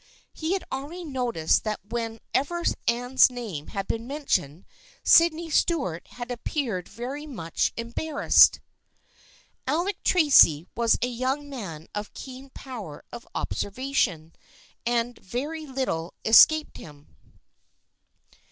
He 0.33 0.53
had 0.53 0.65
noticed 0.71 1.63
already 1.63 1.63
that 1.83 1.91
when 1.93 2.19
ever 2.33 2.63
Anne's 2.87 3.29
name 3.29 3.67
had 3.67 3.87
been 3.87 4.07
mentioned 4.07 4.65
Sydney 5.03 5.51
Stuart 5.51 6.07
had 6.07 6.31
appeared 6.31 6.89
very 6.89 7.27
much 7.27 7.71
embarrassed. 7.77 8.59
Alec 9.67 10.01
Tracy 10.03 10.65
was 10.75 10.97
a 11.03 11.07
young 11.07 11.47
man 11.51 11.87
of 11.93 12.15
keen 12.15 12.49
power 12.49 13.03
of 13.11 13.27
ob 13.35 13.51
servation, 13.51 14.33
and 14.87 15.19
very 15.19 15.67
little 15.67 16.15
escaped 16.25 16.77
him. 16.77 17.15